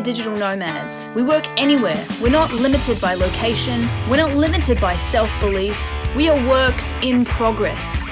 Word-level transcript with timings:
are 0.00 0.04
digital 0.04 0.36
nomads. 0.36 1.10
We 1.14 1.22
work 1.22 1.46
anywhere. 1.58 2.02
We're 2.22 2.30
not 2.30 2.52
limited 2.52 3.00
by 3.00 3.14
location. 3.14 3.86
We're 4.08 4.16
not 4.16 4.34
limited 4.34 4.80
by 4.80 4.96
self 4.96 5.30
belief. 5.40 5.78
We 6.16 6.28
are 6.28 6.48
works 6.48 6.94
in 7.02 7.24
progress. 7.24 8.02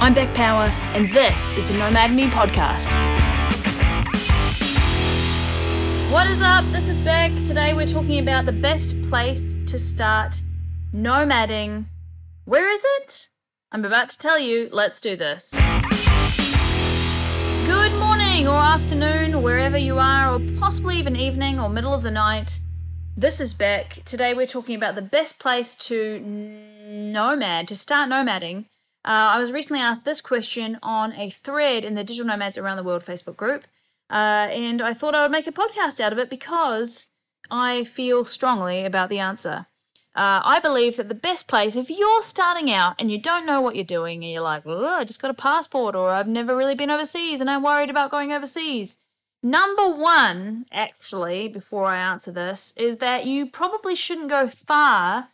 I'm 0.00 0.12
Beck 0.12 0.32
Power, 0.34 0.68
and 0.94 1.08
this 1.12 1.56
is 1.56 1.66
the 1.66 1.74
Nomad 1.74 2.12
Me 2.12 2.26
podcast. 2.26 2.90
What 6.10 6.26
is 6.26 6.42
up? 6.42 6.64
This 6.72 6.88
is 6.88 6.98
Beck. 6.98 7.30
Today 7.46 7.74
we're 7.74 7.86
talking 7.86 8.18
about 8.18 8.46
the 8.46 8.52
best 8.52 9.00
place 9.08 9.54
to 9.66 9.78
start 9.78 10.40
nomading. 10.92 11.86
Where 12.44 12.68
is 12.72 12.82
it? 12.98 13.28
I'm 13.72 13.84
about 13.84 14.10
to 14.10 14.18
tell 14.18 14.38
you. 14.38 14.68
Let's 14.72 15.00
do 15.00 15.16
this. 15.16 15.54
Morning 18.36 18.52
or 18.52 18.60
afternoon, 18.60 19.42
wherever 19.42 19.78
you 19.78 19.98
are, 19.98 20.34
or 20.34 20.40
possibly 20.58 20.98
even 20.98 21.16
evening 21.16 21.58
or 21.58 21.70
middle 21.70 21.94
of 21.94 22.02
the 22.02 22.10
night. 22.10 22.60
This 23.16 23.40
is 23.40 23.54
Beck. 23.54 24.04
Today 24.04 24.34
we're 24.34 24.46
talking 24.46 24.76
about 24.76 24.94
the 24.94 25.00
best 25.00 25.38
place 25.38 25.74
to 25.86 26.20
nomad, 26.20 27.68
to 27.68 27.76
start 27.76 28.10
nomading. 28.10 28.66
Uh, 29.06 29.32
I 29.32 29.38
was 29.38 29.52
recently 29.52 29.80
asked 29.80 30.04
this 30.04 30.20
question 30.20 30.78
on 30.82 31.14
a 31.14 31.30
thread 31.30 31.86
in 31.86 31.94
the 31.94 32.04
Digital 32.04 32.26
Nomads 32.26 32.58
Around 32.58 32.76
the 32.76 32.82
World 32.82 33.06
Facebook 33.06 33.38
group, 33.38 33.64
uh, 34.10 34.48
and 34.50 34.82
I 34.82 34.92
thought 34.92 35.14
I 35.14 35.22
would 35.22 35.32
make 35.32 35.46
a 35.46 35.52
podcast 35.52 35.98
out 36.00 36.12
of 36.12 36.18
it 36.18 36.28
because 36.28 37.08
I 37.50 37.84
feel 37.84 38.22
strongly 38.22 38.84
about 38.84 39.08
the 39.08 39.20
answer. 39.20 39.64
Uh, 40.16 40.40
I 40.42 40.60
believe 40.60 40.96
that 40.96 41.10
the 41.10 41.14
best 41.14 41.46
place, 41.46 41.76
if 41.76 41.90
you're 41.90 42.22
starting 42.22 42.70
out 42.70 42.94
and 42.98 43.12
you 43.12 43.18
don't 43.18 43.44
know 43.44 43.60
what 43.60 43.76
you're 43.76 43.84
doing 43.84 44.24
and 44.24 44.32
you're 44.32 44.40
like, 44.40 44.62
oh, 44.64 44.86
I 44.86 45.04
just 45.04 45.20
got 45.20 45.30
a 45.30 45.34
passport 45.34 45.94
or 45.94 46.08
I've 46.08 46.26
never 46.26 46.56
really 46.56 46.74
been 46.74 46.90
overseas 46.90 47.42
and 47.42 47.50
I'm 47.50 47.62
worried 47.62 47.90
about 47.90 48.10
going 48.10 48.32
overseas. 48.32 48.96
Number 49.42 49.90
one, 49.90 50.64
actually, 50.72 51.48
before 51.48 51.84
I 51.84 51.98
answer 51.98 52.32
this, 52.32 52.72
is 52.78 52.96
that 52.98 53.26
you 53.26 53.44
probably 53.50 53.94
shouldn't 53.94 54.30
go 54.30 54.48
far 54.48 55.28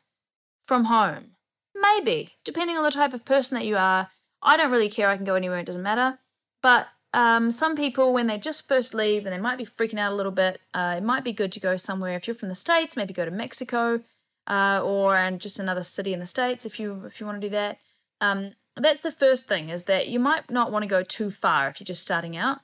from 0.67 0.85
home. 0.85 1.37
Maybe, 1.77 2.35
depending 2.42 2.77
on 2.77 2.83
the 2.83 2.91
type 2.91 3.14
of 3.14 3.25
person 3.25 3.57
that 3.57 3.67
you 3.67 3.77
are. 3.77 4.11
I 4.42 4.57
don't 4.57 4.73
really 4.73 4.91
care. 4.91 5.09
I 5.09 5.17
can 5.17 5.25
go 5.25 5.37
anywhere. 5.37 5.61
It 5.61 5.67
doesn't 5.67 5.83
matter. 5.83 6.19
But 6.61 6.89
um, 7.14 7.53
some 7.53 7.77
people, 7.77 8.12
when 8.12 8.27
they 8.27 8.39
just 8.39 8.67
first 8.67 8.95
leave 8.95 9.27
and 9.27 9.33
they 9.33 9.39
might 9.39 9.59
be 9.59 9.64
freaking 9.64 10.01
out 10.01 10.12
a 10.12 10.17
little 10.17 10.33
bit, 10.33 10.61
uh, 10.75 10.97
it 10.98 11.05
might 11.05 11.23
be 11.23 11.33
good 11.33 11.53
to 11.53 11.61
go 11.61 11.77
somewhere. 11.77 12.17
If 12.17 12.27
you're 12.27 12.35
from 12.35 12.48
the 12.48 12.57
States, 12.57 12.97
maybe 12.97 13.14
go 13.14 13.25
to 13.25 13.31
Mexico 13.31 14.03
uh, 14.47 14.81
or 14.83 15.15
and 15.15 15.41
just 15.41 15.59
another 15.59 15.83
city 15.83 16.12
in 16.12 16.21
the 16.21 16.27
states 16.27 16.67
if 16.67 16.81
you 16.81 17.05
if 17.07 17.21
you 17.21 17.27
want 17.27 17.41
to 17.41 17.47
do 17.48 17.53
that. 17.53 17.79
Um, 18.21 18.53
that's 18.77 19.01
the 19.01 19.12
first 19.12 19.47
thing 19.47 19.69
is 19.69 19.85
that 19.85 20.09
you 20.09 20.19
might 20.19 20.51
not 20.51 20.73
want 20.73 20.83
to 20.83 20.89
go 20.89 21.03
too 21.03 21.31
far 21.31 21.69
if 21.69 21.81
you're 21.81 21.85
just 21.85 22.03
starting 22.03 22.37
out. 22.37 22.61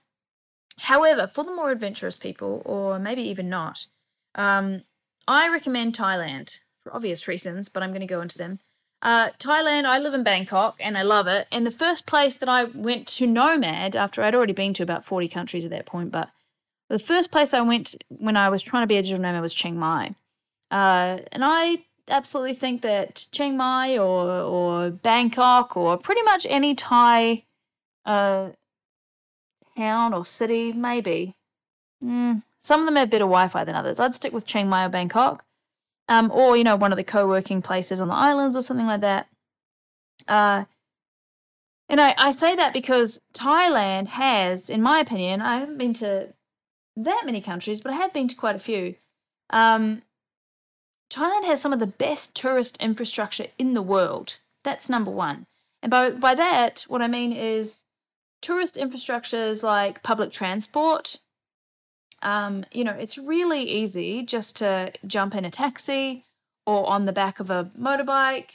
However, 0.78 1.26
for 1.26 1.44
the 1.44 1.54
more 1.54 1.70
adventurous 1.70 2.16
people, 2.16 2.62
or 2.64 2.98
maybe 2.98 3.22
even 3.22 3.48
not, 3.48 3.84
um, 4.36 4.82
I 5.26 5.48
recommend 5.48 5.94
Thailand 5.94 6.60
for 6.82 6.94
obvious 6.94 7.28
reasons, 7.28 7.68
but 7.68 7.82
I'm 7.82 7.90
going 7.90 8.00
to 8.00 8.06
go 8.06 8.20
into 8.20 8.38
them. 8.38 8.60
Uh, 9.02 9.30
Thailand, 9.38 9.84
I 9.84 9.98
live 9.98 10.14
in 10.14 10.22
Bangkok 10.22 10.76
and 10.80 10.96
I 10.96 11.02
love 11.02 11.26
it. 11.26 11.46
And 11.52 11.66
the 11.66 11.70
first 11.70 12.06
place 12.06 12.38
that 12.38 12.48
I 12.48 12.64
went 12.64 13.06
to 13.08 13.26
nomad 13.26 13.94
after 13.94 14.22
I'd 14.22 14.34
already 14.34 14.52
been 14.52 14.74
to 14.74 14.82
about 14.82 15.04
40 15.04 15.28
countries 15.28 15.64
at 15.64 15.70
that 15.70 15.86
point, 15.86 16.10
but 16.10 16.30
the 16.88 16.98
first 16.98 17.30
place 17.30 17.52
I 17.52 17.60
went 17.60 17.94
when 18.08 18.36
I 18.36 18.48
was 18.48 18.62
trying 18.62 18.82
to 18.82 18.88
be 18.88 18.96
a 18.96 19.02
digital 19.02 19.22
nomad 19.22 19.42
was 19.42 19.54
Chiang 19.54 19.78
Mai. 19.78 20.14
Uh, 20.70 21.18
and 21.32 21.44
I 21.44 21.84
absolutely 22.08 22.54
think 22.54 22.82
that 22.82 23.26
Chiang 23.32 23.56
Mai 23.56 23.98
or 23.98 24.30
or 24.30 24.90
Bangkok 24.90 25.76
or 25.76 25.96
pretty 25.96 26.22
much 26.22 26.46
any 26.48 26.74
Thai 26.74 27.44
uh, 28.04 28.50
town 29.76 30.14
or 30.14 30.24
city, 30.24 30.72
maybe. 30.72 31.34
Mm, 32.04 32.42
some 32.60 32.80
of 32.80 32.86
them 32.86 32.96
have 32.96 33.10
better 33.10 33.24
Wi-Fi 33.24 33.64
than 33.64 33.74
others. 33.74 34.00
I'd 34.00 34.14
stick 34.14 34.32
with 34.32 34.46
Chiang 34.46 34.68
Mai 34.68 34.86
or 34.86 34.88
Bangkok, 34.88 35.44
um, 36.08 36.30
or 36.32 36.56
you 36.56 36.64
know 36.64 36.76
one 36.76 36.92
of 36.92 36.96
the 36.96 37.04
co-working 37.04 37.62
places 37.62 38.00
on 38.00 38.08
the 38.08 38.14
islands 38.14 38.56
or 38.56 38.62
something 38.62 38.86
like 38.86 39.02
that. 39.02 39.28
Uh, 40.26 40.64
and 41.88 42.00
I, 42.00 42.14
I 42.18 42.32
say 42.32 42.56
that 42.56 42.74
because 42.74 43.20
Thailand 43.32 44.08
has, 44.08 44.68
in 44.68 44.82
my 44.82 44.98
opinion, 45.00 45.40
I 45.40 45.60
haven't 45.60 45.78
been 45.78 45.94
to 45.94 46.28
that 46.96 47.22
many 47.24 47.40
countries, 47.40 47.80
but 47.80 47.92
I 47.92 47.96
have 47.96 48.12
been 48.12 48.28
to 48.28 48.36
quite 48.36 48.56
a 48.56 48.58
few. 48.58 48.94
Um, 49.50 50.02
Thailand 51.10 51.44
has 51.44 51.60
some 51.60 51.72
of 51.72 51.78
the 51.78 51.86
best 51.86 52.34
tourist 52.34 52.76
infrastructure 52.80 53.46
in 53.58 53.74
the 53.74 53.82
world. 53.82 54.38
That's 54.62 54.88
number 54.88 55.10
one. 55.10 55.46
And 55.82 55.90
by, 55.90 56.10
by 56.10 56.34
that, 56.34 56.84
what 56.88 57.02
I 57.02 57.06
mean 57.06 57.32
is 57.32 57.84
tourist 58.40 58.76
infrastructures 58.76 59.62
like 59.62 60.02
public 60.02 60.32
transport. 60.32 61.16
Um, 62.20 62.64
you 62.72 62.84
know, 62.84 62.92
it's 62.92 63.16
really 63.16 63.62
easy 63.62 64.22
just 64.22 64.56
to 64.56 64.92
jump 65.06 65.34
in 65.34 65.44
a 65.44 65.50
taxi 65.50 66.24
or 66.66 66.86
on 66.88 67.06
the 67.06 67.12
back 67.12 67.40
of 67.40 67.50
a 67.50 67.70
motorbike, 67.78 68.50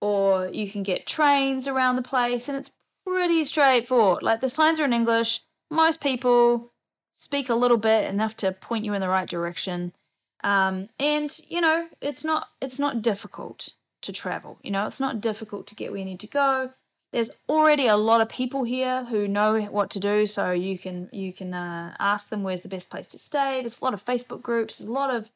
or 0.00 0.48
you 0.48 0.70
can 0.70 0.82
get 0.82 1.06
trains 1.06 1.68
around 1.68 1.96
the 1.96 2.02
place, 2.02 2.48
and 2.48 2.56
it's 2.56 2.70
pretty 3.04 3.44
straightforward. 3.44 4.22
Like 4.22 4.40
the 4.40 4.48
signs 4.48 4.80
are 4.80 4.84
in 4.84 4.94
English. 4.94 5.42
Most 5.70 6.00
people 6.00 6.72
speak 7.12 7.50
a 7.50 7.54
little 7.54 7.76
bit 7.76 8.08
enough 8.08 8.36
to 8.38 8.52
point 8.52 8.84
you 8.84 8.94
in 8.94 9.00
the 9.00 9.08
right 9.08 9.28
direction. 9.28 9.92
Um, 10.42 10.88
and 10.98 11.38
you 11.48 11.60
know, 11.60 11.86
it's 12.00 12.24
not 12.24 12.48
it's 12.60 12.78
not 12.78 13.02
difficult 13.02 13.68
to 14.02 14.12
travel. 14.12 14.58
You 14.62 14.70
know, 14.70 14.86
it's 14.86 15.00
not 15.00 15.20
difficult 15.20 15.66
to 15.68 15.74
get 15.74 15.90
where 15.90 15.98
you 15.98 16.04
need 16.04 16.20
to 16.20 16.26
go. 16.26 16.70
There's 17.12 17.30
already 17.48 17.88
a 17.88 17.96
lot 17.96 18.20
of 18.20 18.28
people 18.28 18.62
here 18.62 19.04
who 19.04 19.26
know 19.26 19.60
what 19.62 19.90
to 19.90 20.00
do, 20.00 20.26
so 20.26 20.52
you 20.52 20.78
can 20.78 21.10
you 21.12 21.32
can 21.32 21.52
uh, 21.52 21.94
ask 21.98 22.28
them 22.28 22.42
where's 22.42 22.62
the 22.62 22.68
best 22.68 22.88
place 22.88 23.08
to 23.08 23.18
stay. 23.18 23.60
There's 23.60 23.80
a 23.80 23.84
lot 23.84 23.94
of 23.94 24.04
Facebook 24.04 24.42
groups. 24.42 24.78
There's 24.78 24.88
a 24.88 24.92
lot 24.92 25.14
of 25.14 25.28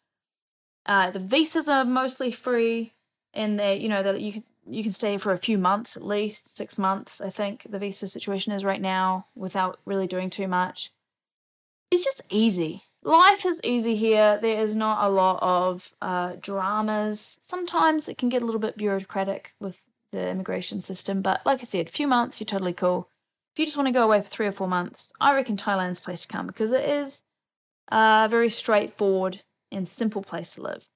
uh, 0.86 1.10
the 1.10 1.18
visas 1.18 1.68
are 1.68 1.84
mostly 1.84 2.30
free, 2.30 2.92
and 3.34 3.58
they 3.58 3.76
you 3.76 3.88
know 3.88 4.02
that 4.02 4.20
you 4.20 4.32
can 4.32 4.44
you 4.66 4.82
can 4.82 4.92
stay 4.92 5.18
for 5.18 5.32
a 5.32 5.38
few 5.38 5.58
months 5.58 5.96
at 5.96 6.04
least, 6.04 6.56
six 6.56 6.78
months. 6.78 7.20
I 7.20 7.30
think 7.30 7.66
the 7.68 7.78
visa 7.78 8.08
situation 8.08 8.52
is 8.52 8.64
right 8.64 8.80
now 8.80 9.26
without 9.34 9.78
really 9.84 10.06
doing 10.06 10.30
too 10.30 10.48
much. 10.48 10.90
It's 11.90 12.04
just 12.04 12.22
easy 12.30 12.82
life 13.04 13.46
is 13.46 13.60
easy 13.62 13.94
here. 13.94 14.38
There 14.40 14.58
is 14.60 14.74
not 14.76 15.04
a 15.04 15.10
lot 15.10 15.38
of 15.42 15.92
uh, 16.02 16.36
dramas. 16.40 17.38
Sometimes 17.42 18.08
it 18.08 18.18
can 18.18 18.30
get 18.30 18.42
a 18.42 18.44
little 18.44 18.60
bit 18.60 18.76
bureaucratic 18.76 19.54
with 19.60 19.78
the 20.10 20.28
immigration 20.28 20.80
system, 20.80 21.22
but 21.22 21.44
like 21.44 21.60
I 21.60 21.64
said, 21.64 21.86
a 21.86 21.90
few 21.90 22.06
months, 22.06 22.40
you're 22.40 22.46
totally 22.46 22.72
cool. 22.72 23.08
If 23.54 23.60
you 23.60 23.66
just 23.66 23.76
want 23.76 23.86
to 23.88 23.92
go 23.92 24.04
away 24.04 24.22
for 24.22 24.28
three 24.28 24.46
or 24.46 24.52
four 24.52 24.68
months, 24.68 25.12
I 25.20 25.34
reckon 25.34 25.56
Thailand's 25.56 26.00
place 26.00 26.22
to 26.22 26.28
come 26.28 26.46
because 26.46 26.72
it 26.72 26.88
is 26.88 27.22
a 27.88 28.26
very 28.30 28.50
straightforward 28.50 29.42
and 29.70 29.88
simple 29.88 30.22
place 30.22 30.54
to 30.54 30.62
live. 30.62 30.88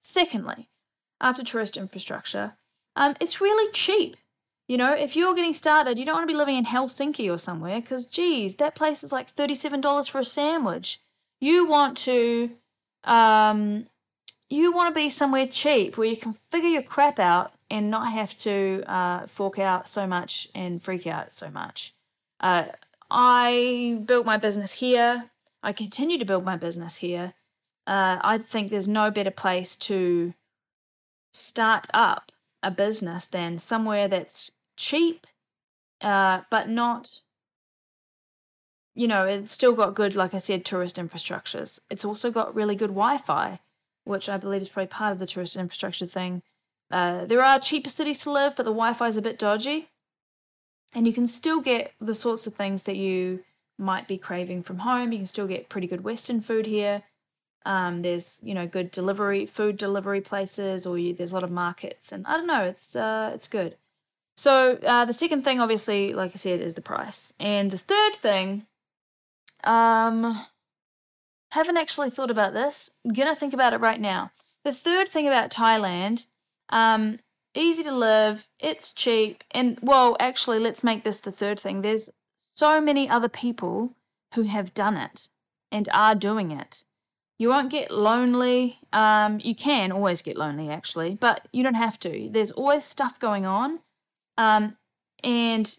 Secondly, 0.00 0.68
after 1.20 1.44
tourist 1.44 1.76
infrastructure, 1.76 2.56
um, 2.96 3.16
it's 3.20 3.40
really 3.40 3.70
cheap. 3.72 4.16
You 4.72 4.78
know, 4.78 4.94
if 4.94 5.16
you're 5.16 5.34
getting 5.34 5.52
started, 5.52 5.98
you 5.98 6.06
don't 6.06 6.14
want 6.14 6.26
to 6.26 6.32
be 6.32 6.38
living 6.38 6.56
in 6.56 6.64
Helsinki 6.64 7.30
or 7.30 7.36
somewhere 7.36 7.78
because, 7.78 8.06
geez, 8.06 8.56
that 8.56 8.74
place 8.74 9.04
is 9.04 9.12
like 9.12 9.36
$37 9.36 10.08
for 10.08 10.20
a 10.20 10.24
sandwich. 10.24 10.98
You 11.40 11.66
want 11.66 11.98
to, 12.08 12.50
um, 13.04 13.86
you 14.48 14.72
want 14.72 14.88
to 14.88 14.98
be 14.98 15.10
somewhere 15.10 15.46
cheap 15.46 15.98
where 15.98 16.08
you 16.08 16.16
can 16.16 16.38
figure 16.48 16.70
your 16.70 16.82
crap 16.82 17.18
out 17.18 17.52
and 17.68 17.90
not 17.90 18.10
have 18.12 18.34
to 18.48 18.82
uh, 18.86 19.26
fork 19.26 19.58
out 19.58 19.88
so 19.88 20.06
much 20.06 20.48
and 20.54 20.82
freak 20.82 21.06
out 21.06 21.36
so 21.36 21.50
much. 21.50 21.92
Uh, 22.40 22.64
I 23.10 24.00
built 24.06 24.24
my 24.24 24.38
business 24.38 24.72
here. 24.72 25.22
I 25.62 25.74
continue 25.74 26.16
to 26.16 26.24
build 26.24 26.46
my 26.46 26.56
business 26.56 26.96
here. 26.96 27.34
Uh, 27.86 28.16
I 28.22 28.38
think 28.38 28.70
there's 28.70 28.88
no 28.88 29.10
better 29.10 29.30
place 29.30 29.76
to 29.90 30.32
start 31.34 31.88
up 31.92 32.32
a 32.62 32.70
business 32.70 33.26
than 33.26 33.58
somewhere 33.58 34.08
that's 34.08 34.50
cheap, 34.76 35.26
uh, 36.00 36.42
but 36.50 36.68
not, 36.68 37.20
you 38.94 39.08
know, 39.08 39.26
it's 39.26 39.52
still 39.52 39.74
got 39.74 39.94
good, 39.94 40.14
like 40.14 40.34
I 40.34 40.38
said, 40.38 40.64
tourist 40.64 40.96
infrastructures. 40.96 41.78
It's 41.90 42.04
also 42.04 42.30
got 42.30 42.54
really 42.54 42.76
good 42.76 42.90
Wi 42.90 43.18
Fi, 43.18 43.60
which 44.04 44.28
I 44.28 44.36
believe 44.36 44.62
is 44.62 44.68
probably 44.68 44.88
part 44.88 45.12
of 45.12 45.18
the 45.18 45.26
tourist 45.26 45.56
infrastructure 45.56 46.06
thing. 46.06 46.42
Uh, 46.90 47.24
there 47.24 47.42
are 47.42 47.58
cheaper 47.58 47.88
cities 47.88 48.20
to 48.20 48.30
live, 48.30 48.54
but 48.56 48.64
the 48.64 48.70
Wi 48.70 48.92
Fi 48.94 49.08
is 49.08 49.16
a 49.16 49.22
bit 49.22 49.38
dodgy. 49.38 49.88
And 50.94 51.06
you 51.06 51.12
can 51.12 51.26
still 51.26 51.60
get 51.60 51.92
the 52.00 52.14
sorts 52.14 52.46
of 52.46 52.54
things 52.54 52.82
that 52.82 52.96
you 52.96 53.42
might 53.78 54.06
be 54.06 54.18
craving 54.18 54.62
from 54.62 54.78
home. 54.78 55.12
You 55.12 55.18
can 55.18 55.26
still 55.26 55.46
get 55.46 55.70
pretty 55.70 55.86
good 55.86 56.04
Western 56.04 56.40
food 56.40 56.66
here. 56.66 57.02
Um, 57.64 58.02
there's 58.02 58.36
you 58.42 58.54
know 58.54 58.66
good 58.66 58.90
delivery 58.90 59.46
food 59.46 59.76
delivery 59.76 60.20
places, 60.20 60.84
or 60.84 60.98
you, 60.98 61.14
there's 61.14 61.32
a 61.32 61.34
lot 61.34 61.44
of 61.44 61.50
markets, 61.50 62.12
and 62.12 62.26
I 62.26 62.36
don't 62.36 62.46
know, 62.46 62.64
it's 62.64 62.96
uh, 62.96 63.30
it's 63.34 63.46
good. 63.46 63.76
So 64.36 64.78
uh, 64.82 65.04
the 65.04 65.12
second 65.12 65.44
thing, 65.44 65.60
obviously, 65.60 66.14
like 66.14 66.32
I 66.34 66.36
said, 66.38 66.60
is 66.60 66.74
the 66.74 66.80
price. 66.80 67.32
And 67.38 67.70
the 67.70 67.78
third 67.78 68.14
thing, 68.16 68.66
um, 69.64 70.44
haven't 71.50 71.76
actually 71.76 72.10
thought 72.10 72.30
about 72.30 72.54
this. 72.54 72.90
I'm 73.04 73.12
gonna 73.12 73.36
think 73.36 73.52
about 73.52 73.74
it 73.74 73.80
right 73.80 74.00
now. 74.00 74.30
The 74.64 74.72
third 74.72 75.10
thing 75.10 75.26
about 75.26 75.50
Thailand, 75.50 76.24
um, 76.70 77.18
easy 77.54 77.82
to 77.82 77.92
live, 77.92 78.46
it's 78.58 78.92
cheap, 78.94 79.44
and 79.50 79.78
well, 79.82 80.16
actually, 80.18 80.60
let's 80.60 80.82
make 80.82 81.04
this 81.04 81.20
the 81.20 81.32
third 81.32 81.60
thing. 81.60 81.82
There's 81.82 82.08
so 82.54 82.80
many 82.80 83.08
other 83.08 83.28
people 83.28 83.94
who 84.34 84.42
have 84.42 84.72
done 84.72 84.96
it 84.96 85.28
and 85.70 85.88
are 85.92 86.14
doing 86.14 86.52
it. 86.52 86.84
You 87.38 87.48
won't 87.48 87.70
get 87.70 87.90
lonely. 87.90 88.78
Um, 88.92 89.40
you 89.42 89.54
can 89.54 89.92
always 89.92 90.22
get 90.22 90.36
lonely, 90.36 90.70
actually, 90.70 91.16
but 91.16 91.46
you 91.52 91.62
don't 91.62 91.74
have 91.74 91.98
to. 92.00 92.28
There's 92.30 92.52
always 92.52 92.84
stuff 92.84 93.18
going 93.18 93.46
on. 93.46 93.80
Um, 94.38 94.76
and 95.22 95.78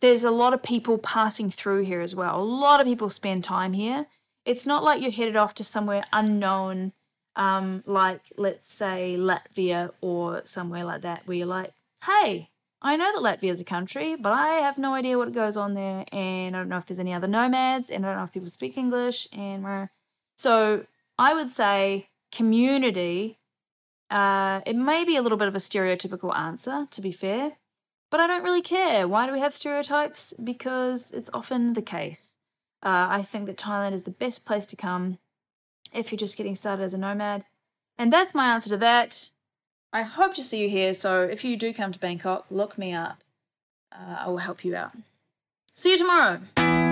there's 0.00 0.24
a 0.24 0.30
lot 0.30 0.54
of 0.54 0.62
people 0.62 0.98
passing 0.98 1.50
through 1.50 1.84
here 1.84 2.00
as 2.00 2.14
well. 2.14 2.40
A 2.40 2.42
lot 2.42 2.80
of 2.80 2.86
people 2.86 3.10
spend 3.10 3.44
time 3.44 3.72
here. 3.72 4.06
It's 4.44 4.66
not 4.66 4.84
like 4.84 5.02
you're 5.02 5.10
headed 5.10 5.36
off 5.36 5.54
to 5.54 5.64
somewhere 5.64 6.04
unknown, 6.12 6.92
um, 7.36 7.82
like 7.86 8.20
let's 8.36 8.72
say 8.72 9.16
Latvia 9.18 9.90
or 10.00 10.42
somewhere 10.44 10.84
like 10.84 11.02
that, 11.02 11.26
where 11.26 11.36
you're 11.36 11.46
like, 11.46 11.72
hey, 12.04 12.48
I 12.80 12.96
know 12.96 13.12
that 13.12 13.22
Latvia 13.22 13.50
is 13.50 13.60
a 13.60 13.64
country, 13.64 14.16
but 14.16 14.32
I 14.32 14.54
have 14.62 14.78
no 14.78 14.94
idea 14.94 15.16
what 15.16 15.32
goes 15.32 15.56
on 15.56 15.74
there, 15.74 16.04
and 16.10 16.56
I 16.56 16.58
don't 16.58 16.68
know 16.68 16.78
if 16.78 16.86
there's 16.86 16.98
any 16.98 17.14
other 17.14 17.28
nomads, 17.28 17.90
and 17.90 18.04
I 18.04 18.08
don't 18.08 18.18
know 18.18 18.24
if 18.24 18.32
people 18.32 18.48
speak 18.48 18.76
English, 18.76 19.28
and 19.32 19.88
so 20.36 20.84
I 21.18 21.34
would 21.34 21.50
say 21.50 22.08
community. 22.32 23.38
Uh, 24.12 24.60
it 24.66 24.76
may 24.76 25.04
be 25.04 25.16
a 25.16 25.22
little 25.22 25.38
bit 25.38 25.48
of 25.48 25.54
a 25.54 25.58
stereotypical 25.58 26.36
answer, 26.36 26.86
to 26.90 27.00
be 27.00 27.12
fair, 27.12 27.50
but 28.10 28.20
I 28.20 28.26
don't 28.26 28.44
really 28.44 28.60
care. 28.60 29.08
Why 29.08 29.26
do 29.26 29.32
we 29.32 29.40
have 29.40 29.54
stereotypes? 29.54 30.34
Because 30.44 31.10
it's 31.12 31.30
often 31.32 31.72
the 31.72 31.80
case. 31.80 32.36
Uh, 32.82 33.06
I 33.08 33.22
think 33.22 33.46
that 33.46 33.56
Thailand 33.56 33.94
is 33.94 34.02
the 34.02 34.10
best 34.10 34.44
place 34.44 34.66
to 34.66 34.76
come 34.76 35.16
if 35.94 36.12
you're 36.12 36.18
just 36.18 36.36
getting 36.36 36.56
started 36.56 36.82
as 36.82 36.92
a 36.92 36.98
nomad. 36.98 37.46
And 37.96 38.12
that's 38.12 38.34
my 38.34 38.52
answer 38.52 38.70
to 38.70 38.76
that. 38.78 39.30
I 39.94 40.02
hope 40.02 40.34
to 40.34 40.44
see 40.44 40.58
you 40.58 40.68
here. 40.68 40.92
So 40.92 41.22
if 41.22 41.42
you 41.42 41.56
do 41.56 41.72
come 41.72 41.92
to 41.92 41.98
Bangkok, 41.98 42.44
look 42.50 42.76
me 42.76 42.92
up. 42.92 43.22
Uh, 43.90 44.16
I 44.20 44.28
will 44.28 44.36
help 44.36 44.62
you 44.62 44.76
out. 44.76 44.92
See 45.72 45.92
you 45.92 45.98
tomorrow. 45.98 46.91